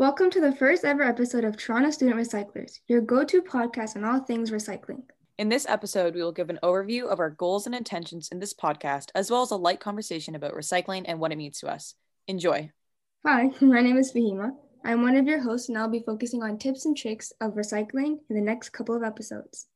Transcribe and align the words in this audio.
Welcome 0.00 0.30
to 0.30 0.40
the 0.40 0.56
first 0.56 0.86
ever 0.86 1.02
episode 1.02 1.44
of 1.44 1.58
Toronto 1.58 1.90
Student 1.90 2.18
Recyclers, 2.18 2.80
your 2.88 3.02
go 3.02 3.22
to 3.22 3.42
podcast 3.42 3.96
on 3.96 4.04
all 4.06 4.20
things 4.20 4.50
recycling. 4.50 5.02
In 5.36 5.50
this 5.50 5.66
episode, 5.68 6.14
we 6.14 6.22
will 6.22 6.32
give 6.32 6.48
an 6.48 6.58
overview 6.62 7.04
of 7.04 7.20
our 7.20 7.28
goals 7.28 7.66
and 7.66 7.74
intentions 7.74 8.30
in 8.32 8.38
this 8.38 8.54
podcast, 8.54 9.10
as 9.14 9.30
well 9.30 9.42
as 9.42 9.50
a 9.50 9.56
light 9.56 9.78
conversation 9.78 10.34
about 10.34 10.54
recycling 10.54 11.04
and 11.04 11.20
what 11.20 11.32
it 11.32 11.36
means 11.36 11.60
to 11.60 11.68
us. 11.68 11.96
Enjoy. 12.26 12.70
Hi, 13.26 13.50
my 13.60 13.82
name 13.82 13.98
is 13.98 14.10
Fahima. 14.10 14.52
I'm 14.86 15.02
one 15.02 15.16
of 15.16 15.26
your 15.26 15.42
hosts, 15.42 15.68
and 15.68 15.76
I'll 15.76 15.86
be 15.86 16.02
focusing 16.06 16.42
on 16.42 16.56
tips 16.56 16.86
and 16.86 16.96
tricks 16.96 17.30
of 17.42 17.52
recycling 17.52 18.20
in 18.30 18.36
the 18.36 18.40
next 18.40 18.70
couple 18.70 18.96
of 18.96 19.02
episodes. 19.02 19.66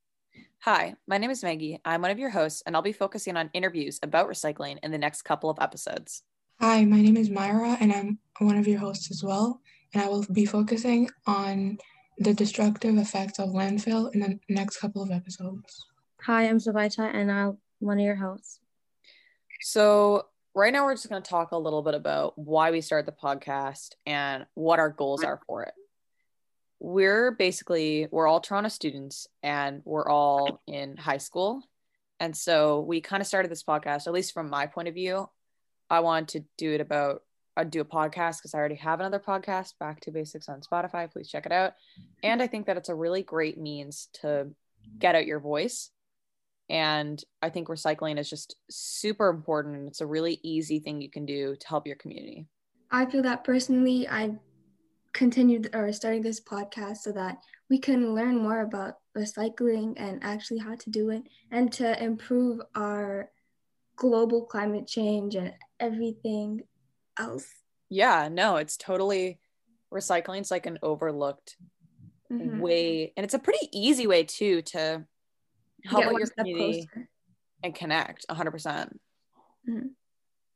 Hi, 0.60 0.94
my 1.06 1.18
name 1.18 1.32
is 1.32 1.42
Maggie. 1.42 1.82
I'm 1.84 2.00
one 2.00 2.10
of 2.10 2.18
your 2.18 2.30
hosts, 2.30 2.62
and 2.64 2.74
I'll 2.74 2.80
be 2.80 2.92
focusing 2.92 3.36
on 3.36 3.50
interviews 3.52 4.00
about 4.02 4.30
recycling 4.30 4.78
in 4.82 4.90
the 4.90 4.96
next 4.96 5.20
couple 5.20 5.50
of 5.50 5.58
episodes. 5.60 6.22
Hi, 6.60 6.82
my 6.86 7.02
name 7.02 7.18
is 7.18 7.28
Myra, 7.28 7.76
and 7.78 7.92
I'm 7.92 8.18
one 8.38 8.56
of 8.56 8.66
your 8.66 8.78
hosts 8.78 9.10
as 9.10 9.22
well. 9.22 9.60
And 9.94 10.02
I 10.02 10.08
will 10.08 10.26
be 10.32 10.44
focusing 10.44 11.08
on 11.26 11.78
the 12.18 12.34
destructive 12.34 12.98
effects 12.98 13.38
of 13.38 13.50
landfill 13.50 14.12
in 14.12 14.20
the 14.20 14.40
next 14.48 14.78
couple 14.78 15.02
of 15.02 15.12
episodes. 15.12 15.86
Hi, 16.22 16.48
I'm 16.48 16.58
Savita, 16.58 17.14
and 17.14 17.30
I'm 17.30 17.58
one 17.78 17.98
of 17.98 18.04
your 18.04 18.16
hosts. 18.16 18.58
So, 19.60 20.26
right 20.52 20.72
now, 20.72 20.84
we're 20.84 20.94
just 20.94 21.08
going 21.08 21.22
to 21.22 21.28
talk 21.28 21.52
a 21.52 21.58
little 21.58 21.82
bit 21.82 21.94
about 21.94 22.36
why 22.36 22.72
we 22.72 22.80
started 22.80 23.06
the 23.06 23.16
podcast 23.16 23.90
and 24.04 24.46
what 24.54 24.80
our 24.80 24.90
goals 24.90 25.22
are 25.22 25.40
for 25.46 25.62
it. 25.62 25.74
We're 26.80 27.30
basically, 27.30 28.08
we're 28.10 28.26
all 28.26 28.40
Toronto 28.40 28.68
students 28.68 29.28
and 29.42 29.80
we're 29.84 30.08
all 30.08 30.60
in 30.66 30.96
high 30.96 31.18
school. 31.18 31.62
And 32.18 32.36
so 32.36 32.80
we 32.80 33.00
kind 33.00 33.20
of 33.20 33.26
started 33.26 33.50
this 33.50 33.62
podcast, 33.62 34.06
at 34.06 34.12
least 34.12 34.34
from 34.34 34.50
my 34.50 34.66
point 34.66 34.88
of 34.88 34.94
view. 34.94 35.28
I 35.88 36.00
wanted 36.00 36.28
to 36.28 36.44
do 36.58 36.72
it 36.72 36.80
about 36.80 37.22
I'd 37.56 37.70
do 37.70 37.80
a 37.80 37.84
podcast 37.84 38.38
because 38.38 38.54
I 38.54 38.58
already 38.58 38.74
have 38.76 39.00
another 39.00 39.20
podcast, 39.20 39.74
Back 39.78 40.00
to 40.00 40.10
Basics 40.10 40.48
on 40.48 40.60
Spotify. 40.60 41.10
Please 41.10 41.28
check 41.28 41.46
it 41.46 41.52
out. 41.52 41.74
And 42.22 42.42
I 42.42 42.46
think 42.46 42.66
that 42.66 42.76
it's 42.76 42.88
a 42.88 42.94
really 42.94 43.22
great 43.22 43.58
means 43.58 44.08
to 44.20 44.48
get 44.98 45.14
out 45.14 45.26
your 45.26 45.40
voice. 45.40 45.90
And 46.68 47.22
I 47.42 47.50
think 47.50 47.68
recycling 47.68 48.18
is 48.18 48.28
just 48.28 48.56
super 48.70 49.28
important. 49.28 49.76
And 49.76 49.88
it's 49.88 50.00
a 50.00 50.06
really 50.06 50.40
easy 50.42 50.80
thing 50.80 51.00
you 51.00 51.10
can 51.10 51.26
do 51.26 51.54
to 51.56 51.68
help 51.68 51.86
your 51.86 51.96
community. 51.96 52.46
I 52.90 53.06
feel 53.06 53.22
that 53.22 53.44
personally, 53.44 54.08
I 54.08 54.36
continued 55.12 55.70
or 55.74 55.92
started 55.92 56.22
this 56.22 56.40
podcast 56.40 56.98
so 56.98 57.12
that 57.12 57.38
we 57.70 57.78
can 57.78 58.14
learn 58.14 58.36
more 58.36 58.62
about 58.62 58.94
recycling 59.16 59.94
and 59.96 60.22
actually 60.24 60.58
how 60.58 60.74
to 60.74 60.90
do 60.90 61.10
it 61.10 61.22
and 61.50 61.72
to 61.72 62.02
improve 62.02 62.60
our 62.74 63.30
global 63.96 64.44
climate 64.44 64.86
change 64.86 65.36
and 65.36 65.52
everything 65.78 66.60
else. 67.18 67.46
Yeah, 67.88 68.28
no, 68.30 68.56
it's 68.56 68.76
totally 68.76 69.38
recycling. 69.92 70.40
It's 70.40 70.50
like 70.50 70.66
an 70.66 70.78
overlooked 70.82 71.56
mm-hmm. 72.32 72.58
way, 72.60 73.12
and 73.16 73.24
it's 73.24 73.34
a 73.34 73.38
pretty 73.38 73.68
easy 73.72 74.06
way 74.06 74.24
too 74.24 74.62
to 74.62 75.04
help 75.84 76.04
your 76.04 76.26
community 76.26 76.88
closer. 76.92 77.08
and 77.62 77.74
connect 77.74 78.26
100%. 78.28 78.50
percent 78.50 79.00
mm 79.68 79.80
hmm 79.80 79.86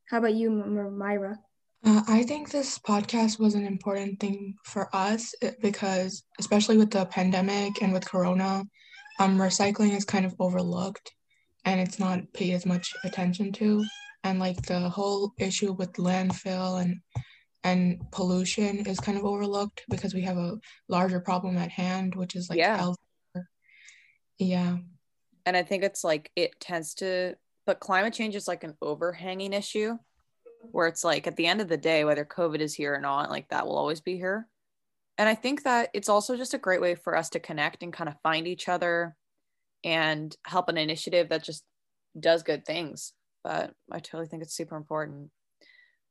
How 0.09 0.17
about 0.17 0.33
you, 0.33 0.49
Myra? 0.49 1.39
Uh, 1.85 2.01
I 2.07 2.23
think 2.23 2.49
this 2.49 2.77
podcast 2.77 3.39
was 3.39 3.55
an 3.55 3.65
important 3.65 4.19
thing 4.19 4.55
for 4.65 4.93
us 4.93 5.33
because, 5.61 6.23
especially 6.39 6.77
with 6.77 6.91
the 6.91 7.05
pandemic 7.05 7.81
and 7.81 7.93
with 7.93 8.09
Corona, 8.09 8.65
um, 9.19 9.37
recycling 9.37 9.95
is 9.95 10.03
kind 10.03 10.25
of 10.25 10.35
overlooked 10.39 11.13
and 11.65 11.79
it's 11.79 11.99
not 11.99 12.33
paid 12.33 12.53
as 12.53 12.65
much 12.65 12.93
attention 13.03 13.51
to 13.53 13.85
and 14.23 14.39
like 14.39 14.61
the 14.63 14.89
whole 14.89 15.33
issue 15.37 15.73
with 15.73 15.93
landfill 15.93 16.81
and 16.81 16.99
and 17.63 17.99
pollution 18.11 18.85
is 18.85 18.99
kind 18.99 19.17
of 19.17 19.25
overlooked 19.25 19.83
because 19.89 20.13
we 20.13 20.21
have 20.21 20.37
a 20.37 20.57
larger 20.87 21.19
problem 21.19 21.57
at 21.57 21.69
hand 21.69 22.15
which 22.15 22.35
is 22.35 22.49
like 22.49 22.57
yeah. 22.57 22.77
health. 22.77 22.97
yeah. 24.37 24.77
And 25.45 25.57
i 25.57 25.63
think 25.63 25.83
it's 25.83 26.03
like 26.03 26.31
it 26.35 26.59
tends 26.59 26.93
to 26.95 27.35
but 27.65 27.79
climate 27.79 28.13
change 28.13 28.35
is 28.35 28.47
like 28.47 28.63
an 28.63 28.75
overhanging 28.81 29.53
issue 29.53 29.97
where 30.71 30.87
it's 30.87 31.03
like 31.03 31.27
at 31.27 31.35
the 31.35 31.47
end 31.47 31.61
of 31.61 31.67
the 31.67 31.77
day 31.77 32.03
whether 32.03 32.25
covid 32.25 32.59
is 32.59 32.73
here 32.73 32.93
or 32.93 32.99
not 32.99 33.29
like 33.29 33.47
that 33.49 33.65
will 33.65 33.77
always 33.77 34.01
be 34.01 34.17
here. 34.17 34.47
And 35.17 35.27
i 35.27 35.35
think 35.35 35.63
that 35.63 35.89
it's 35.93 36.09
also 36.09 36.37
just 36.37 36.53
a 36.53 36.59
great 36.59 36.81
way 36.81 36.95
for 36.95 37.15
us 37.15 37.29
to 37.31 37.39
connect 37.39 37.83
and 37.83 37.91
kind 37.91 38.09
of 38.09 38.15
find 38.23 38.47
each 38.47 38.69
other 38.69 39.15
and 39.83 40.35
help 40.45 40.69
an 40.69 40.77
initiative 40.77 41.29
that 41.29 41.43
just 41.43 41.63
does 42.19 42.43
good 42.43 42.65
things 42.65 43.13
but 43.43 43.73
I 43.91 43.99
totally 43.99 44.27
think 44.27 44.43
it's 44.43 44.55
super 44.55 44.75
important. 44.75 45.31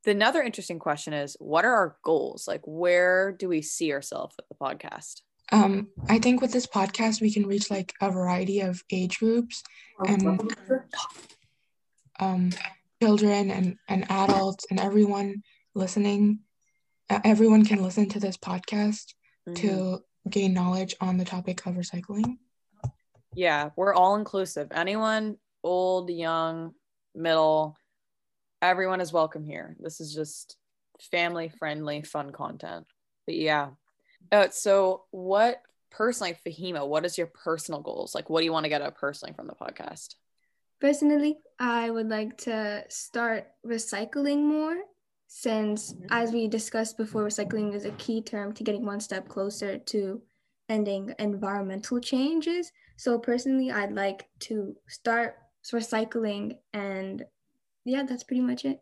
The 0.05 0.13
another 0.13 0.43
interesting 0.43 0.79
question 0.79 1.13
is 1.13 1.37
what 1.39 1.65
are 1.65 1.75
our 1.75 1.97
goals? 2.05 2.47
Like 2.47 2.63
where 2.65 3.33
do 3.33 3.49
we 3.49 3.63
see 3.63 3.93
ourselves 3.93 4.37
with 4.37 4.47
the 4.49 4.55
podcast? 4.55 5.23
Um, 5.51 5.89
I 6.09 6.19
think 6.19 6.41
with 6.41 6.53
this 6.53 6.67
podcast 6.67 7.21
we 7.21 7.33
can 7.33 7.47
reach 7.47 7.71
like 7.71 7.95
a 8.01 8.11
variety 8.11 8.61
of 8.61 8.83
age 8.91 9.19
groups 9.19 9.63
and 10.07 10.51
um, 12.21 12.51
children 13.03 13.51
and, 13.51 13.77
and 13.89 14.11
adults 14.11 14.67
and 14.71 14.79
everyone 14.79 15.43
listening. 15.75 16.41
Uh, 17.11 17.21
everyone 17.25 17.65
can 17.65 17.83
listen 17.83 18.09
to 18.11 18.21
this 18.21 18.37
podcast 18.37 19.15
mm-hmm. 19.49 19.55
to 19.55 20.01
gain 20.29 20.53
knowledge 20.53 20.95
on 21.01 21.17
the 21.17 21.25
topic 21.25 21.65
of 21.67 21.75
recycling. 21.75 22.37
Yeah, 23.35 23.71
we're 23.77 23.95
all 23.95 24.17
inclusive. 24.17 24.69
Anyone 24.73 25.37
old, 25.63 26.11
young, 26.11 26.75
middle, 27.19 27.77
everyone 28.63 29.01
is 29.01 29.13
welcome 29.13 29.45
here. 29.45 29.77
This 29.79 30.01
is 30.01 30.15
just 30.15 30.57
family 31.11 31.51
friendly, 31.59 32.03
fun 32.03 32.31
content. 32.33 32.87
But 33.27 33.37
yeah. 33.37 33.71
Uh, 34.33 34.49
so, 34.51 35.05
what 35.11 35.63
personally, 35.91 36.37
Fahima, 36.47 36.87
what 36.87 37.05
is 37.05 37.17
your 37.17 37.29
personal 37.29 37.81
goals? 37.81 38.15
Like, 38.15 38.31
what 38.31 38.41
do 38.41 38.45
you 38.45 38.53
want 38.53 38.65
to 38.65 38.71
get 38.71 38.83
out 38.83 38.97
personally 38.97 39.35
from 39.35 39.47
the 39.47 39.55
podcast? 39.55 40.15
Personally, 40.81 41.39
I 41.59 41.91
would 41.91 42.09
like 42.09 42.39
to 42.39 42.85
start 42.89 43.49
recycling 43.67 44.45
more 44.45 44.77
since, 45.27 45.93
mm-hmm. 45.93 46.07
as 46.11 46.33
we 46.33 46.49
discussed 46.49 46.97
before, 46.97 47.25
recycling 47.25 47.75
is 47.75 47.85
a 47.85 47.91
key 47.93 48.23
term 48.23 48.53
to 48.55 48.65
getting 48.65 48.85
one 48.85 49.01
step 49.01 49.29
closer 49.29 49.79
to 49.79 50.23
ending 50.69 51.15
environmental 51.19 52.01
changes. 52.01 52.71
So, 52.97 53.19
personally, 53.19 53.71
I'd 53.71 53.93
like 53.93 54.29
to 54.41 54.75
start 54.89 55.37
recycling 55.73 56.57
and 56.73 57.25
yeah 57.85 58.03
that's 58.03 58.25
pretty 58.25 58.41
much 58.41 58.65
it 58.65 58.81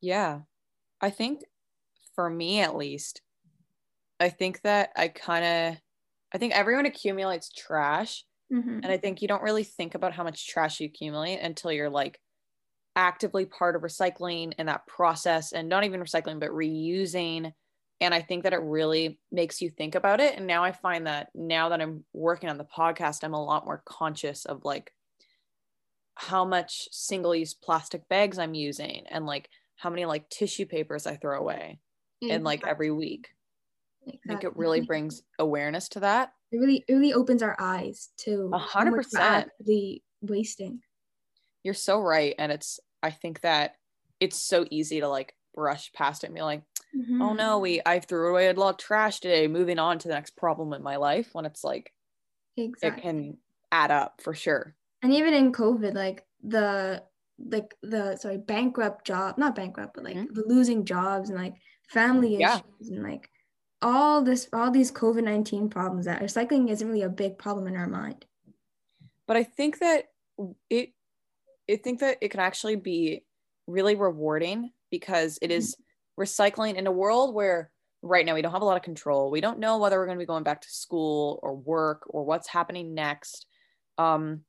yeah 0.00 0.40
i 1.00 1.10
think 1.10 1.40
for 2.14 2.28
me 2.28 2.60
at 2.60 2.76
least 2.76 3.22
i 4.20 4.28
think 4.28 4.60
that 4.62 4.90
i 4.96 5.08
kind 5.08 5.44
of 5.44 5.80
i 6.32 6.38
think 6.38 6.52
everyone 6.54 6.86
accumulates 6.86 7.50
trash 7.50 8.24
mm-hmm. 8.52 8.80
and 8.82 8.86
i 8.86 8.96
think 8.96 9.22
you 9.22 9.28
don't 9.28 9.42
really 9.42 9.64
think 9.64 9.94
about 9.94 10.12
how 10.12 10.24
much 10.24 10.48
trash 10.48 10.80
you 10.80 10.86
accumulate 10.86 11.38
until 11.38 11.72
you're 11.72 11.90
like 11.90 12.20
actively 12.96 13.44
part 13.44 13.74
of 13.74 13.82
recycling 13.82 14.52
and 14.58 14.68
that 14.68 14.86
process 14.86 15.52
and 15.52 15.68
not 15.68 15.84
even 15.84 16.00
recycling 16.00 16.38
but 16.38 16.50
reusing 16.50 17.52
and 18.00 18.14
i 18.14 18.20
think 18.20 18.44
that 18.44 18.52
it 18.52 18.60
really 18.62 19.18
makes 19.32 19.60
you 19.60 19.68
think 19.68 19.96
about 19.96 20.20
it 20.20 20.36
and 20.36 20.46
now 20.46 20.62
i 20.62 20.70
find 20.70 21.06
that 21.06 21.28
now 21.34 21.70
that 21.70 21.80
i'm 21.80 22.04
working 22.12 22.48
on 22.48 22.58
the 22.58 22.64
podcast 22.64 23.24
i'm 23.24 23.34
a 23.34 23.44
lot 23.44 23.64
more 23.64 23.82
conscious 23.84 24.44
of 24.44 24.64
like 24.64 24.92
how 26.16 26.44
much 26.44 26.88
single 26.92 27.34
use 27.34 27.54
plastic 27.54 28.08
bags 28.08 28.38
I'm 28.38 28.54
using 28.54 29.04
and 29.10 29.26
like 29.26 29.48
how 29.76 29.90
many 29.90 30.04
like 30.04 30.28
tissue 30.28 30.66
papers 30.66 31.06
I 31.06 31.16
throw 31.16 31.38
away 31.38 31.80
in 32.20 32.44
like 32.44 32.66
every 32.66 32.90
week. 32.90 33.30
Exactly. 34.06 34.20
I 34.24 34.28
think 34.28 34.44
it 34.44 34.56
really 34.56 34.80
brings 34.82 35.22
awareness 35.38 35.88
to 35.90 36.00
that. 36.00 36.32
It 36.52 36.58
really 36.58 36.84
it 36.86 36.92
really 36.92 37.14
opens 37.14 37.42
our 37.42 37.56
eyes 37.58 38.10
to 38.18 38.50
a 38.52 38.58
hundred 38.58 38.94
percent 38.94 39.50
the 39.60 40.02
wasting. 40.20 40.80
You're 41.62 41.74
so 41.74 42.00
right. 42.00 42.34
And 42.38 42.52
it's 42.52 42.78
I 43.02 43.10
think 43.10 43.40
that 43.40 43.74
it's 44.20 44.38
so 44.38 44.66
easy 44.70 45.00
to 45.00 45.08
like 45.08 45.34
brush 45.54 45.92
past 45.92 46.22
it 46.22 46.28
and 46.28 46.36
be 46.36 46.42
like, 46.42 46.62
mm-hmm. 46.94 47.20
oh 47.20 47.32
no, 47.32 47.58
we 47.58 47.80
I 47.84 47.98
threw 47.98 48.30
away 48.30 48.48
a 48.48 48.52
lot 48.52 48.70
of 48.70 48.76
trash 48.76 49.20
today, 49.20 49.48
moving 49.48 49.78
on 49.78 49.98
to 49.98 50.08
the 50.08 50.14
next 50.14 50.36
problem 50.36 50.72
in 50.72 50.82
my 50.82 50.96
life 50.96 51.30
when 51.32 51.46
it's 51.46 51.64
like 51.64 51.92
exactly. 52.56 52.88
it 52.88 53.02
can 53.02 53.36
add 53.72 53.90
up 53.90 54.20
for 54.22 54.34
sure 54.34 54.76
and 55.04 55.12
even 55.12 55.34
in 55.34 55.52
covid 55.52 55.94
like 55.94 56.24
the 56.42 57.00
like 57.38 57.74
the 57.82 58.16
sorry 58.16 58.38
bankrupt 58.38 59.06
job 59.06 59.38
not 59.38 59.54
bankrupt 59.54 59.94
but 59.94 60.04
like 60.04 60.16
mm-hmm. 60.16 60.32
the 60.32 60.44
losing 60.46 60.84
jobs 60.84 61.30
and 61.30 61.38
like 61.38 61.54
family 61.88 62.38
yeah. 62.38 62.56
issues 62.56 62.90
and 62.90 63.02
like 63.02 63.30
all 63.82 64.22
this 64.22 64.48
all 64.52 64.70
these 64.70 64.90
covid-19 64.90 65.70
problems 65.70 66.06
that 66.06 66.22
recycling 66.22 66.70
isn't 66.70 66.88
really 66.88 67.02
a 67.02 67.08
big 67.08 67.38
problem 67.38 67.66
in 67.66 67.76
our 67.76 67.86
mind 67.86 68.24
but 69.28 69.36
i 69.36 69.44
think 69.44 69.78
that 69.78 70.06
it 70.70 70.90
i 71.70 71.76
think 71.76 72.00
that 72.00 72.16
it 72.20 72.30
can 72.30 72.40
actually 72.40 72.76
be 72.76 73.22
really 73.66 73.94
rewarding 73.94 74.70
because 74.90 75.38
it 75.42 75.50
is 75.50 75.74
mm-hmm. 75.74 76.22
recycling 76.22 76.76
in 76.76 76.86
a 76.86 76.92
world 76.92 77.34
where 77.34 77.70
right 78.00 78.26
now 78.26 78.34
we 78.34 78.42
don't 78.42 78.52
have 78.52 78.62
a 78.62 78.66
lot 78.66 78.76
of 78.76 78.82
control 78.82 79.30
we 79.30 79.40
don't 79.40 79.58
know 79.58 79.78
whether 79.78 79.98
we're 79.98 80.06
going 80.06 80.18
to 80.18 80.22
be 80.22 80.26
going 80.26 80.44
back 80.44 80.60
to 80.60 80.70
school 80.70 81.40
or 81.42 81.54
work 81.54 82.02
or 82.06 82.24
what's 82.24 82.48
happening 82.48 82.94
next 82.94 83.46
um 83.98 84.40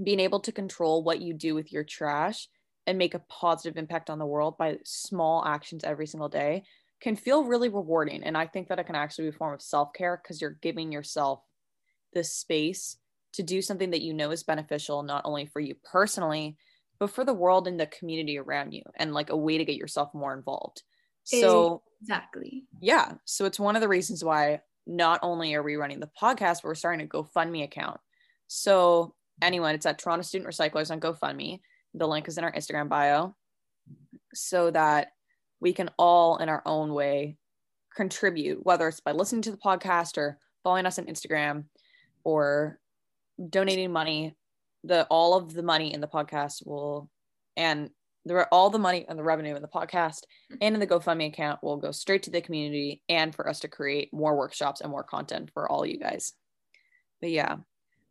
being 0.00 0.20
able 0.20 0.40
to 0.40 0.52
control 0.52 1.02
what 1.02 1.20
you 1.20 1.34
do 1.34 1.54
with 1.54 1.72
your 1.72 1.84
trash 1.84 2.48
and 2.86 2.98
make 2.98 3.14
a 3.14 3.22
positive 3.28 3.76
impact 3.76 4.10
on 4.10 4.18
the 4.18 4.26
world 4.26 4.56
by 4.58 4.78
small 4.84 5.44
actions 5.44 5.84
every 5.84 6.06
single 6.06 6.28
day 6.28 6.64
can 7.00 7.16
feel 7.16 7.44
really 7.44 7.68
rewarding. 7.68 8.22
And 8.22 8.36
I 8.36 8.46
think 8.46 8.68
that 8.68 8.78
it 8.78 8.86
can 8.86 8.94
actually 8.94 9.24
be 9.24 9.34
a 9.34 9.38
form 9.38 9.54
of 9.54 9.62
self 9.62 9.92
care 9.92 10.20
because 10.22 10.40
you're 10.40 10.58
giving 10.62 10.92
yourself 10.92 11.40
the 12.14 12.24
space 12.24 12.96
to 13.34 13.42
do 13.42 13.62
something 13.62 13.90
that 13.90 14.02
you 14.02 14.14
know 14.14 14.30
is 14.30 14.42
beneficial, 14.42 15.02
not 15.02 15.22
only 15.24 15.46
for 15.46 15.60
you 15.60 15.74
personally, 15.90 16.56
but 16.98 17.10
for 17.10 17.24
the 17.24 17.34
world 17.34 17.66
and 17.66 17.80
the 17.80 17.86
community 17.86 18.38
around 18.38 18.72
you, 18.72 18.82
and 18.96 19.14
like 19.14 19.30
a 19.30 19.36
way 19.36 19.58
to 19.58 19.64
get 19.64 19.76
yourself 19.76 20.12
more 20.14 20.34
involved. 20.34 20.82
So, 21.24 21.82
exactly. 22.00 22.64
Yeah. 22.80 23.12
So, 23.24 23.44
it's 23.44 23.58
one 23.58 23.74
of 23.74 23.82
the 23.82 23.88
reasons 23.88 24.22
why 24.22 24.60
not 24.86 25.20
only 25.22 25.54
are 25.54 25.62
we 25.62 25.76
running 25.76 26.00
the 26.00 26.10
podcast, 26.20 26.62
but 26.62 26.64
we're 26.64 26.74
starting 26.74 27.04
a 27.04 27.08
GoFundMe 27.08 27.64
account. 27.64 28.00
So, 28.48 29.14
anyone, 29.40 29.74
it's 29.74 29.86
at 29.86 29.98
Toronto 29.98 30.22
Student 30.22 30.50
Recyclers 30.50 30.90
on 30.90 31.00
GoFundMe. 31.00 31.60
The 31.94 32.08
link 32.08 32.28
is 32.28 32.38
in 32.38 32.44
our 32.44 32.52
Instagram 32.52 32.88
bio 32.88 33.34
so 34.34 34.70
that 34.70 35.08
we 35.60 35.72
can 35.72 35.90
all, 35.98 36.38
in 36.38 36.48
our 36.48 36.62
own 36.66 36.92
way, 36.92 37.36
contribute, 37.94 38.64
whether 38.64 38.88
it's 38.88 39.00
by 39.00 39.12
listening 39.12 39.42
to 39.42 39.50
the 39.50 39.56
podcast 39.56 40.18
or 40.18 40.38
following 40.64 40.86
us 40.86 40.98
on 40.98 41.06
Instagram 41.06 41.64
or 42.24 42.78
donating 43.48 43.92
money. 43.92 44.36
The 44.84 45.06
all 45.10 45.36
of 45.36 45.54
the 45.54 45.62
money 45.62 45.94
in 45.94 46.00
the 46.00 46.08
podcast 46.08 46.66
will 46.66 47.08
and 47.56 47.90
the 48.24 48.46
all 48.50 48.70
the 48.70 48.78
money 48.78 49.04
and 49.08 49.18
the 49.18 49.22
revenue 49.22 49.54
in 49.54 49.62
the 49.62 49.68
podcast 49.68 50.22
and 50.60 50.74
in 50.74 50.80
the 50.80 50.86
GoFundMe 50.86 51.28
account 51.28 51.62
will 51.62 51.76
go 51.76 51.92
straight 51.92 52.24
to 52.24 52.30
the 52.30 52.40
community 52.40 53.02
and 53.08 53.34
for 53.34 53.48
us 53.48 53.60
to 53.60 53.68
create 53.68 54.12
more 54.12 54.36
workshops 54.36 54.80
and 54.80 54.90
more 54.90 55.04
content 55.04 55.50
for 55.54 55.70
all 55.70 55.86
you 55.86 55.98
guys. 55.98 56.32
But 57.20 57.30
yeah, 57.30 57.56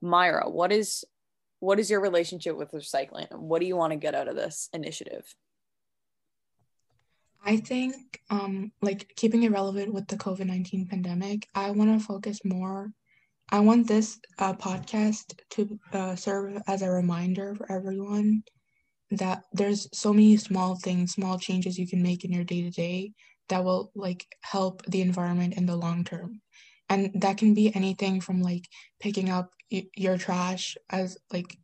Myra, 0.02 0.50
what 0.50 0.72
is 0.72 1.06
what 1.60 1.80
is 1.80 1.92
your 1.92 2.02
relationship 2.02 2.58
with 2.58 2.72
recycling? 2.72 3.32
What 3.38 3.62
do 3.62 3.68
you 3.68 3.78
want 3.78 3.92
to 3.92 3.98
get 3.98 4.16
out 4.16 4.28
of 4.28 4.36
this 4.36 4.68
initiative? 4.74 5.24
I 7.44 7.58
think, 7.58 8.22
um, 8.30 8.72
like 8.82 9.14
keeping 9.16 9.44
it 9.44 9.52
relevant 9.52 9.94
with 9.94 10.08
the 10.08 10.18
COVID 10.18 10.46
19 10.46 10.88
pandemic, 10.88 11.48
I 11.56 11.72
want 11.72 12.00
to 12.00 12.06
focus 12.06 12.40
more. 12.44 12.92
I 13.50 13.60
want 13.60 13.88
this 13.88 14.20
uh, 14.40 14.54
podcast 14.54 15.40
to 15.52 15.80
uh, 15.94 16.16
serve 16.16 16.62
as 16.68 16.82
a 16.82 16.90
reminder 16.90 17.54
for 17.56 17.72
everyone 17.72 18.44
that 19.12 19.44
there's 19.52 19.90
so 19.92 20.14
many 20.14 20.38
small 20.38 20.76
things, 20.76 21.14
small 21.14 21.38
changes 21.38 21.78
you 21.78 21.88
can 21.88 22.02
make 22.02 22.24
in 22.24 22.32
your 22.32 22.46
day 22.46 22.62
to 22.62 22.70
day 22.70 23.12
that 23.50 23.64
will 23.64 23.92
like 23.94 24.26
help 24.42 24.86
the 24.86 25.02
environment 25.02 25.56
in 25.56 25.66
the 25.66 25.76
long 25.76 26.04
term. 26.04 26.42
And 26.92 27.10
that 27.22 27.38
can 27.38 27.54
be 27.54 27.74
anything 27.74 28.20
from 28.20 28.42
like 28.42 28.68
picking 29.00 29.30
up 29.30 29.52
your 29.70 30.18
trash 30.18 30.76
as 30.90 31.18
like 31.32 31.58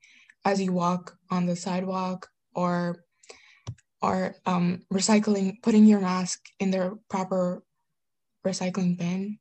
as 0.45 0.61
you 0.61 0.71
walk 0.71 1.17
on 1.29 1.45
the 1.45 1.55
sidewalk 1.57 2.29
or 2.55 3.03
or 4.01 4.35
um, 4.45 4.83
recycling 4.93 5.61
putting 5.61 5.85
your 5.85 5.99
mask 5.99 6.39
in 6.61 6.71
their 6.71 6.93
proper 7.09 7.61
recycling 8.45 8.97
bin. 8.97 9.37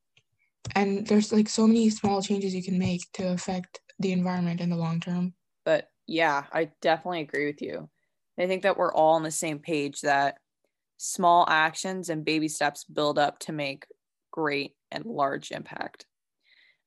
And 0.75 1.07
there's 1.07 1.33
like 1.33 1.49
so 1.49 1.69
many 1.69 1.89
small 1.91 2.21
changes 2.21 2.53
you 2.53 2.65
can 2.65 2.81
make 2.81 3.03
to 3.13 3.29
affect 3.29 3.79
the 4.01 4.11
environment 4.11 4.61
in 4.61 4.71
the 4.71 4.77
long 4.77 4.99
term. 4.99 5.35
But 5.65 5.89
yeah 6.09 6.45
i 6.53 6.71
definitely 6.83 7.21
agree 7.21 7.47
with 7.47 7.63
you. 7.63 7.89
I 8.37 8.49
think 8.49 8.65
that 8.65 8.77
we're 8.77 8.93
all 8.93 9.15
on 9.15 9.23
the 9.23 9.31
same 9.31 9.61
page 9.61 10.01
that 10.01 10.39
small 10.97 11.47
actions 11.49 12.09
and 12.09 12.25
baby 12.25 12.49
steps 12.49 12.83
build 12.83 13.21
up 13.21 13.39
to 13.41 13.53
make 13.53 13.87
great 14.33 14.76
and 14.91 15.05
large 15.05 15.51
impact 15.51 16.07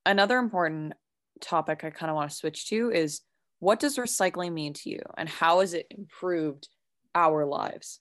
another 0.05 0.37
important 0.37 0.93
topic 1.41 1.83
I 1.83 1.89
kind 1.89 2.09
of 2.09 2.15
want 2.15 2.29
to 2.31 2.35
switch 2.35 2.67
to 2.69 2.91
is 2.91 3.21
what 3.59 3.79
does 3.79 3.97
recycling 3.97 4.53
mean 4.53 4.73
to 4.73 4.89
you 4.89 5.01
and 5.17 5.27
how 5.27 5.59
has 5.59 5.73
it 5.73 5.87
improved 5.89 6.67
our 7.13 7.45
lives? 7.45 7.99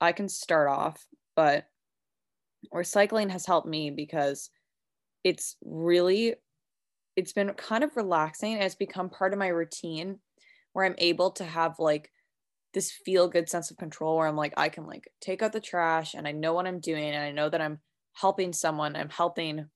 I 0.00 0.12
can 0.12 0.28
start 0.28 0.68
off, 0.68 1.04
but 1.36 1.66
recycling 2.74 3.30
has 3.30 3.46
helped 3.46 3.66
me 3.66 3.90
because 3.90 4.50
it's 5.24 5.56
really 5.64 6.34
it's 7.16 7.32
been 7.32 7.52
kind 7.54 7.84
of 7.84 7.96
relaxing 7.96 8.54
and 8.54 8.62
it's 8.62 8.74
become 8.74 9.10
part 9.10 9.32
of 9.32 9.38
my 9.38 9.48
routine 9.48 10.18
where 10.72 10.84
I'm 10.84 10.94
able 10.98 11.32
to 11.32 11.44
have 11.44 11.78
like 11.78 12.10
this 12.72 12.90
feel 12.90 13.28
good 13.28 13.48
sense 13.48 13.70
of 13.70 13.76
control 13.76 14.16
where 14.16 14.28
I'm 14.28 14.36
like 14.36 14.54
I 14.56 14.68
can 14.68 14.86
like 14.86 15.10
take 15.20 15.42
out 15.42 15.52
the 15.52 15.60
trash 15.60 16.14
and 16.14 16.28
I 16.28 16.32
know 16.32 16.54
what 16.54 16.66
I'm 16.66 16.80
doing 16.80 17.10
and 17.10 17.22
I 17.22 17.32
know 17.32 17.48
that 17.48 17.60
I'm 17.60 17.80
helping 18.20 18.52
someone, 18.52 18.96
I'm 18.96 19.08
helping 19.08 19.66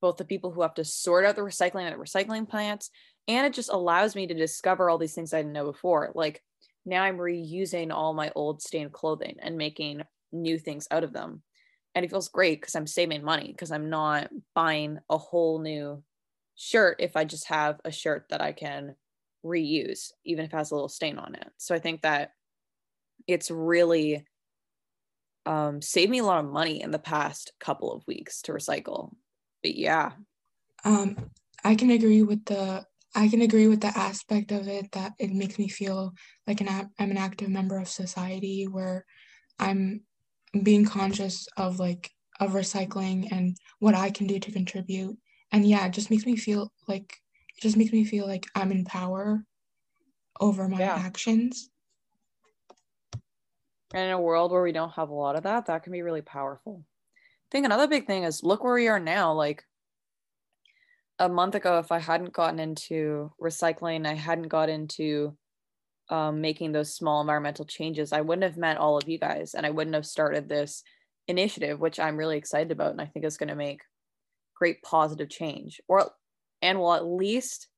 both 0.00 0.16
the 0.16 0.24
people 0.24 0.50
who 0.50 0.62
have 0.62 0.74
to 0.74 0.84
sort 0.84 1.24
out 1.24 1.36
the 1.36 1.42
recycling 1.42 1.86
at 1.86 1.96
the 1.96 2.02
recycling 2.02 2.48
plants. 2.48 2.90
And 3.28 3.46
it 3.46 3.52
just 3.52 3.70
allows 3.70 4.14
me 4.16 4.26
to 4.26 4.34
discover 4.34 4.88
all 4.88 4.98
these 4.98 5.14
things 5.14 5.34
i 5.34 5.38
didn't 5.38 5.52
know 5.52 5.70
before. 5.70 6.10
Like 6.14 6.42
now 6.86 7.02
i'm 7.02 7.18
reusing 7.18 7.92
all 7.92 8.14
my 8.14 8.32
old 8.34 8.62
stained 8.62 8.92
clothing 8.92 9.36
and 9.40 9.58
making 9.58 10.02
new 10.32 10.58
things 10.58 10.88
out 10.90 11.04
of 11.04 11.12
them. 11.12 11.42
And 11.94 12.04
it 12.04 12.10
feels 12.10 12.28
great 12.28 12.60
because 12.60 12.74
i'm 12.74 12.86
saving 12.86 13.22
money 13.22 13.48
because 13.48 13.70
i'm 13.70 13.90
not 13.90 14.30
buying 14.54 14.98
a 15.10 15.18
whole 15.18 15.60
new 15.60 16.02
shirt 16.54 16.96
if 17.00 17.16
i 17.16 17.24
just 17.24 17.48
have 17.48 17.80
a 17.84 17.92
shirt 17.92 18.26
that 18.30 18.40
i 18.40 18.52
can 18.52 18.94
reuse 19.44 20.12
even 20.24 20.44
if 20.44 20.52
it 20.52 20.56
has 20.56 20.70
a 20.70 20.74
little 20.74 20.88
stain 20.88 21.18
on 21.18 21.34
it. 21.34 21.48
So 21.58 21.74
i 21.74 21.78
think 21.78 22.02
that 22.02 22.30
it's 23.26 23.50
really 23.50 24.24
um, 25.46 25.80
saved 25.82 26.10
me 26.10 26.18
a 26.18 26.24
lot 26.24 26.44
of 26.44 26.50
money 26.50 26.82
in 26.82 26.90
the 26.90 26.98
past 26.98 27.52
couple 27.60 27.92
of 27.92 28.06
weeks 28.06 28.42
to 28.42 28.52
recycle. 28.52 29.12
But 29.62 29.74
yeah. 29.74 30.12
Um 30.84 31.16
i 31.64 31.74
can 31.74 31.90
agree 31.90 32.22
with 32.22 32.44
the 32.46 32.84
i 33.14 33.28
can 33.28 33.42
agree 33.42 33.68
with 33.68 33.80
the 33.80 33.98
aspect 33.98 34.52
of 34.52 34.68
it 34.68 34.90
that 34.92 35.12
it 35.18 35.32
makes 35.32 35.58
me 35.58 35.68
feel 35.68 36.12
like 36.46 36.60
an 36.60 36.68
i'm 36.98 37.10
an 37.10 37.16
active 37.16 37.48
member 37.48 37.78
of 37.78 37.88
society 37.88 38.66
where 38.66 39.04
i'm 39.58 40.00
being 40.62 40.84
conscious 40.84 41.46
of 41.56 41.78
like 41.78 42.10
of 42.40 42.52
recycling 42.52 43.30
and 43.30 43.56
what 43.78 43.94
i 43.94 44.10
can 44.10 44.26
do 44.26 44.38
to 44.38 44.52
contribute. 44.52 45.16
And 45.52 45.68
yeah 45.68 45.86
it 45.86 45.92
just 45.92 46.10
makes 46.10 46.26
me 46.26 46.36
feel 46.36 46.72
like 46.88 47.16
it 47.56 47.60
just 47.60 47.76
makes 47.76 47.92
me 47.92 48.04
feel 48.04 48.26
like 48.26 48.46
i'm 48.54 48.70
in 48.70 48.84
power 48.84 49.44
over 50.40 50.68
my 50.68 50.78
yeah. 50.78 50.94
actions 50.94 51.70
and 53.92 54.04
in 54.04 54.10
a 54.12 54.20
world 54.20 54.52
where 54.52 54.62
we 54.62 54.72
don't 54.72 54.92
have 54.92 55.08
a 55.08 55.14
lot 55.14 55.36
of 55.36 55.44
that 55.44 55.66
that 55.66 55.82
can 55.82 55.92
be 55.92 56.02
really 56.02 56.22
powerful 56.22 56.84
I 57.50 57.56
think 57.56 57.66
another 57.66 57.88
big 57.88 58.06
thing 58.06 58.22
is 58.22 58.44
look 58.44 58.62
where 58.62 58.74
we 58.74 58.86
are 58.86 59.00
now. 59.00 59.32
Like 59.32 59.64
a 61.18 61.28
month 61.28 61.56
ago, 61.56 61.80
if 61.80 61.90
I 61.90 61.98
hadn't 61.98 62.32
gotten 62.32 62.60
into 62.60 63.32
recycling, 63.42 64.06
I 64.06 64.14
hadn't 64.14 64.46
got 64.46 64.68
into 64.68 65.36
um, 66.10 66.40
making 66.40 66.70
those 66.70 66.94
small 66.94 67.20
environmental 67.20 67.64
changes, 67.64 68.12
I 68.12 68.20
wouldn't 68.20 68.44
have 68.44 68.56
met 68.56 68.76
all 68.76 68.96
of 68.96 69.08
you 69.08 69.18
guys 69.18 69.54
and 69.54 69.66
I 69.66 69.70
wouldn't 69.70 69.94
have 69.94 70.06
started 70.06 70.48
this 70.48 70.82
initiative, 71.26 71.80
which 71.80 71.98
I'm 71.98 72.16
really 72.16 72.36
excited 72.36 72.70
about. 72.70 72.92
And 72.92 73.00
I 73.00 73.06
think 73.06 73.24
is 73.24 73.36
going 73.36 73.48
to 73.48 73.56
make 73.56 73.82
great 74.56 74.82
positive 74.82 75.28
change 75.28 75.80
or, 75.88 76.10
and 76.62 76.78
will 76.78 76.94
at 76.94 77.06
least, 77.06 77.68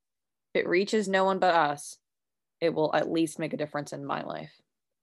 if 0.54 0.62
it 0.62 0.68
reaches 0.68 1.08
no 1.08 1.24
one 1.24 1.38
but 1.38 1.54
us, 1.54 1.96
it 2.60 2.74
will 2.74 2.94
at 2.94 3.10
least 3.10 3.38
make 3.38 3.54
a 3.54 3.58
difference 3.58 3.92
in 3.92 4.04
my 4.04 4.22
life. 4.22 4.52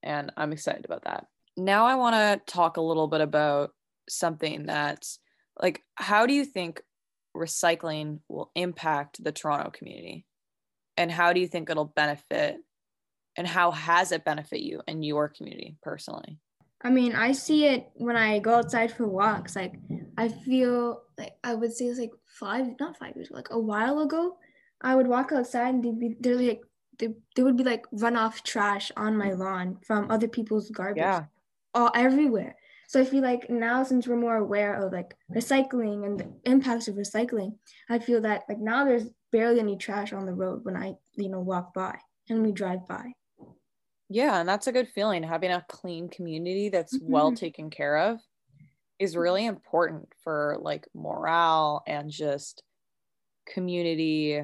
And 0.04 0.32
I'm 0.38 0.54
excited 0.54 0.86
about 0.86 1.04
that. 1.04 1.28
Now 1.58 1.86
I 1.86 1.96
want 1.96 2.16
to 2.16 2.52
talk 2.52 2.78
a 2.78 2.82
little 2.82 3.08
bit 3.08 3.22
about 3.22 3.72
something 4.08 4.66
that's 4.66 5.20
like 5.62 5.84
how 5.96 6.26
do 6.26 6.34
you 6.34 6.46
think 6.46 6.82
recycling 7.36 8.20
will 8.28 8.52
impact 8.56 9.24
the 9.24 9.32
Toronto 9.32 9.70
community? 9.72 10.26
And 10.98 11.12
how 11.12 11.34
do 11.34 11.40
you 11.40 11.48
think 11.48 11.70
it'll 11.70 11.86
benefit 11.86 12.58
and 13.38 13.48
how 13.48 13.72
has 13.72 14.12
it 14.12 14.26
benefit 14.26 14.62
you 14.62 14.82
and 14.88 15.06
your 15.06 15.30
community 15.30 15.78
personally? 15.82 16.38
I 16.82 16.90
mean, 16.90 17.14
I 17.14 17.34
see 17.34 17.66
it 17.66 17.90
when 17.96 18.16
I 18.16 18.40
go 18.40 18.56
outside 18.56 18.92
for 18.92 19.08
walks. 19.08 19.56
Like, 19.56 19.74
I 20.18 20.30
feel 20.30 21.02
like 21.18 21.34
I 21.44 21.54
would 21.54 21.74
say 21.74 21.86
it's 21.86 22.00
like 22.00 22.12
five, 22.26 22.68
not 22.80 22.98
five 22.98 23.16
years, 23.16 23.28
ago, 23.28 23.36
like 23.36 23.50
a 23.52 23.60
while 23.60 24.00
ago, 24.00 24.38
I 24.82 24.96
would 24.96 25.08
walk 25.08 25.32
outside 25.34 25.74
and 25.74 25.84
they'd 25.84 26.00
be, 26.00 26.16
they're 26.20 26.36
like, 26.36 26.62
they, 27.00 27.10
there 27.36 27.46
would 27.46 27.58
be 27.58 27.64
like 27.64 27.86
runoff 27.92 28.44
trash 28.44 28.92
on 28.96 29.18
my 29.18 29.32
lawn 29.32 29.78
from 29.86 30.12
other 30.12 30.28
people's 30.28 30.70
garbage. 30.70 31.02
Yeah. 31.02 31.26
All 31.74 31.92
everywhere. 31.96 32.56
So 32.88 33.00
I 33.00 33.06
feel 33.06 33.22
like 33.22 33.50
now 33.50 33.84
since 33.84 34.08
we're 34.08 34.16
more 34.16 34.38
aware 34.38 34.74
of 34.74 34.92
like 34.92 35.16
recycling 35.34 36.06
and 36.06 36.20
the 36.20 36.32
impacts 36.46 36.88
of 36.88 36.96
recycling, 36.96 37.56
I 37.90 38.00
feel 38.00 38.22
that 38.22 38.44
like 38.50 38.60
now 38.60 38.84
there's 38.84 39.10
barely 39.32 39.60
any 39.60 39.78
trash 39.78 40.12
on 40.12 40.26
the 40.26 40.34
road 40.34 40.66
when 40.66 40.76
I, 40.76 40.96
you 41.16 41.30
know, 41.30 41.40
walk 41.40 41.74
by 41.74 42.00
and 42.30 42.44
we 42.44 42.52
drive 42.52 42.88
by. 42.88 43.14
Yeah, 44.10 44.40
and 44.40 44.50
that's 44.50 44.66
a 44.66 44.72
good 44.72 44.88
feeling. 44.88 45.22
Having 45.22 45.52
a 45.52 45.66
clean 45.70 46.10
community 46.10 46.70
that's 46.70 46.98
mm-hmm. 46.98 47.12
well 47.12 47.32
taken 47.32 47.70
care 47.70 47.96
of 47.98 48.20
is 48.98 49.16
really 49.16 49.46
important 49.46 50.12
for 50.24 50.58
like 50.60 50.88
morale 50.96 51.84
and 51.86 52.10
just 52.10 52.64
community 53.48 54.44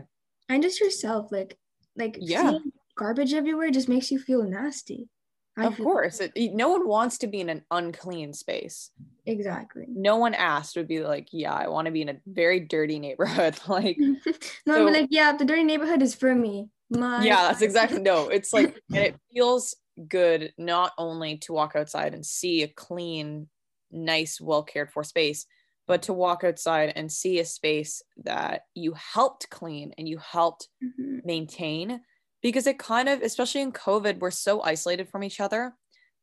and 0.50 0.64
just 0.64 0.80
yourself 0.80 1.32
like 1.32 1.58
like 1.98 2.18
yeah. 2.20 2.58
garbage 2.98 3.34
everywhere 3.34 3.72
just 3.72 3.90
makes 3.90 4.12
you 4.12 4.20
feel 4.20 4.44
nasty. 4.44 5.10
I 5.58 5.68
of 5.68 5.78
course. 5.78 6.20
It, 6.20 6.54
no 6.54 6.70
one 6.70 6.86
wants 6.88 7.18
to 7.20 7.28
be 7.28 7.40
in 7.40 7.50
an 7.50 7.64
unclean 7.72 8.34
space. 8.34 8.92
Exactly. 9.26 9.86
No 9.88 10.18
one 10.18 10.34
asked 10.34 10.76
would 10.76 10.88
be 10.88 11.02
like 11.02 11.30
yeah 11.32 11.54
i 11.54 11.68
want 11.68 11.86
to 11.86 11.92
be 11.92 12.02
in 12.02 12.10
a 12.10 12.18
very 12.28 12.60
dirty 12.60 13.00
neighborhood. 13.00 13.56
Like 13.68 13.98
no 14.66 14.76
so, 14.76 14.86
like 14.86 15.08
yeah 15.12 15.36
the 15.36 15.46
dirty 15.46 15.64
neighborhood 15.64 16.02
is 16.02 16.16
for 16.16 16.34
me. 16.36 16.70
My 16.90 17.24
yeah 17.24 17.48
that's 17.48 17.62
exactly 17.70 18.02
no 18.02 18.30
it's 18.30 18.54
like 18.54 18.80
and 18.94 19.04
it 19.04 19.16
feels 19.34 19.76
good 20.10 20.52
not 20.58 20.92
only 20.98 21.38
to 21.38 21.54
walk 21.54 21.76
outside 21.76 22.14
and 22.14 22.26
see 22.26 22.64
a 22.64 22.68
clean 22.68 23.48
nice, 23.96 24.40
well 24.40 24.64
cared 24.64 24.92
for 24.92 25.04
space, 25.04 25.46
but 25.88 26.04
to 26.04 26.14
walk 26.14 26.44
outside 26.44 26.94
and 26.96 27.12
see 27.12 27.40
a 27.40 27.46
space 27.46 28.02
that 28.24 28.64
you 28.74 28.94
helped 28.94 29.50
clean 29.50 29.94
and 29.98 30.08
you 30.08 30.18
helped 30.18 30.68
mm-hmm. 30.84 31.20
maintain 31.24 32.02
because 32.42 32.68
it 32.68 32.80
kind 32.80 33.10
of, 33.10 33.22
especially 33.22 33.62
in 33.62 33.72
COVID, 33.72 34.20
we're 34.20 34.32
so 34.32 34.62
isolated 34.62 35.10
from 35.10 35.24
each 35.24 35.40
other 35.40 35.74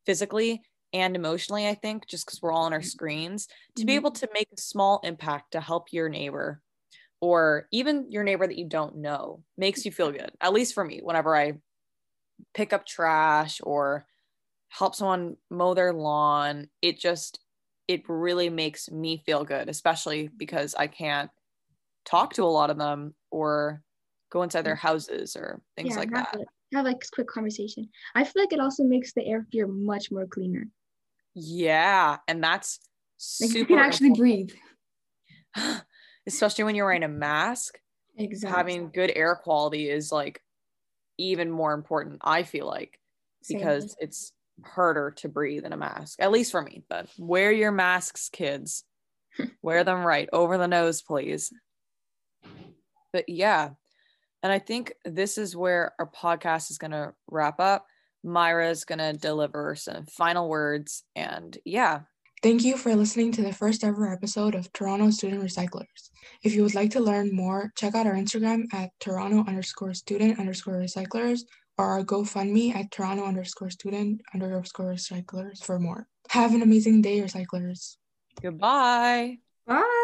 physically 0.06 0.62
and 0.92 1.16
emotionally, 1.16 1.66
I 1.66 1.74
think, 1.74 2.06
just 2.06 2.26
because 2.26 2.40
we're 2.42 2.52
all 2.52 2.64
on 2.64 2.72
our 2.72 2.80
mm-hmm. 2.80 2.86
screens, 2.86 3.46
to 3.46 3.52
mm-hmm. 3.82 3.86
be 3.86 3.94
able 3.94 4.12
to 4.12 4.28
make 4.34 4.48
a 4.56 4.60
small 4.60 5.00
impact 5.04 5.52
to 5.52 5.60
help 5.60 5.92
your 5.92 6.08
neighbor 6.08 6.60
or 7.20 7.68
even 7.70 8.10
your 8.10 8.24
neighbor 8.24 8.46
that 8.46 8.58
you 8.58 8.68
don't 8.68 8.96
know 8.96 9.42
makes 9.56 9.84
you 9.84 9.92
feel 9.92 10.10
good. 10.10 10.32
At 10.40 10.52
least 10.52 10.74
for 10.74 10.84
me, 10.84 11.00
whenever 11.02 11.36
I 11.36 11.54
pick 12.52 12.72
up 12.72 12.84
trash 12.84 13.60
or 13.62 14.06
help 14.68 14.94
someone 14.94 15.36
mow 15.48 15.74
their 15.74 15.92
lawn, 15.92 16.68
it 16.82 16.98
just 16.98 17.38
it 17.92 18.08
really 18.08 18.48
makes 18.48 18.90
me 18.90 19.22
feel 19.24 19.44
good, 19.44 19.68
especially 19.68 20.28
because 20.36 20.74
I 20.74 20.86
can't 20.86 21.30
talk 22.04 22.32
to 22.34 22.44
a 22.44 22.44
lot 22.44 22.70
of 22.70 22.78
them 22.78 23.14
or 23.30 23.82
go 24.30 24.42
inside 24.42 24.62
their 24.62 24.76
mm. 24.76 24.80
houses 24.80 25.36
or 25.36 25.60
things 25.76 25.90
yeah, 25.90 25.98
like 25.98 26.10
that. 26.10 26.36
have 26.72 26.84
like 26.84 27.04
quick 27.12 27.28
conversation. 27.28 27.88
I 28.14 28.24
feel 28.24 28.42
like 28.42 28.52
it 28.52 28.60
also 28.60 28.82
makes 28.82 29.12
the 29.12 29.26
air 29.26 29.46
here 29.50 29.66
much 29.66 30.10
more 30.10 30.26
cleaner. 30.26 30.68
Yeah, 31.34 32.16
and 32.26 32.42
that's 32.42 32.80
like 33.40 33.50
super. 33.50 33.58
You 33.58 33.66
can 33.66 33.78
actually 33.78 34.08
important. 34.08 34.52
breathe. 35.54 35.76
Especially 36.26 36.64
when 36.64 36.74
you're 36.74 36.86
wearing 36.86 37.02
a 37.02 37.08
mask. 37.08 37.78
Exactly. 38.16 38.56
Having 38.56 38.90
good 38.90 39.12
air 39.14 39.34
quality 39.34 39.90
is 39.90 40.12
like 40.12 40.40
even 41.18 41.50
more 41.50 41.72
important. 41.72 42.20
I 42.22 42.42
feel 42.42 42.66
like 42.66 42.98
because 43.48 43.92
Same. 43.92 43.96
it's 44.00 44.32
harder 44.64 45.12
to 45.18 45.28
breathe 45.28 45.64
in 45.64 45.72
a 45.72 45.76
mask, 45.76 46.20
at 46.20 46.32
least 46.32 46.52
for 46.52 46.62
me. 46.62 46.84
But 46.88 47.08
wear 47.18 47.52
your 47.52 47.72
masks, 47.72 48.28
kids. 48.28 48.84
wear 49.62 49.84
them 49.84 50.04
right 50.04 50.28
over 50.32 50.58
the 50.58 50.68
nose, 50.68 51.02
please. 51.02 51.52
But 53.12 53.28
yeah, 53.28 53.70
and 54.42 54.52
I 54.52 54.58
think 54.58 54.92
this 55.04 55.38
is 55.38 55.54
where 55.54 55.92
our 55.98 56.10
podcast 56.10 56.70
is 56.70 56.78
going 56.78 56.90
to 56.90 57.12
wrap 57.30 57.60
up. 57.60 57.86
Myra 58.24 58.70
is 58.70 58.84
going 58.84 58.98
to 58.98 59.12
deliver 59.12 59.74
some 59.76 60.06
final 60.06 60.48
words. 60.48 61.04
And 61.14 61.56
yeah. 61.64 62.00
Thank 62.42 62.64
you 62.64 62.76
for 62.76 62.94
listening 62.96 63.30
to 63.32 63.42
the 63.42 63.52
first 63.52 63.84
ever 63.84 64.12
episode 64.12 64.56
of 64.56 64.72
Toronto 64.72 65.10
Student 65.10 65.44
Recyclers. 65.44 66.10
If 66.42 66.54
you 66.54 66.64
would 66.64 66.74
like 66.74 66.90
to 66.92 67.00
learn 67.00 67.34
more, 67.34 67.72
check 67.76 67.94
out 67.94 68.06
our 68.06 68.14
Instagram 68.14 68.64
at 68.72 68.90
Toronto 68.98 69.44
underscore 69.46 69.94
student 69.94 70.40
underscore 70.40 70.74
recyclers 70.74 71.42
our 71.78 72.04
GoFundMe 72.04 72.74
at 72.74 72.90
Toronto 72.90 73.24
underscore 73.24 73.70
student 73.70 74.20
underscore 74.34 74.92
recyclers 74.94 75.64
for 75.64 75.78
more. 75.78 76.06
Have 76.30 76.54
an 76.54 76.62
amazing 76.62 77.02
day, 77.02 77.20
recyclers. 77.20 77.96
Goodbye. 78.40 79.38
Bye. 79.66 79.98